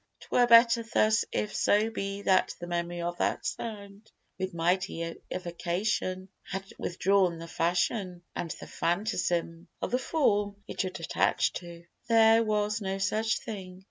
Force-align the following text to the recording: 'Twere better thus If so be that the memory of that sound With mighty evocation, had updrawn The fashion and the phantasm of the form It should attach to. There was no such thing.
'Twere 0.19 0.47
better 0.47 0.81
thus 0.95 1.25
If 1.31 1.55
so 1.55 1.91
be 1.91 2.23
that 2.23 2.55
the 2.59 2.65
memory 2.65 3.03
of 3.03 3.19
that 3.19 3.45
sound 3.45 4.11
With 4.39 4.51
mighty 4.51 5.15
evocation, 5.31 6.27
had 6.41 6.65
updrawn 6.79 7.37
The 7.37 7.47
fashion 7.47 8.23
and 8.35 8.49
the 8.49 8.65
phantasm 8.65 9.67
of 9.79 9.91
the 9.91 9.99
form 9.99 10.55
It 10.67 10.81
should 10.81 10.99
attach 10.99 11.53
to. 11.61 11.85
There 12.07 12.41
was 12.43 12.81
no 12.81 12.97
such 12.97 13.37
thing. 13.41 13.79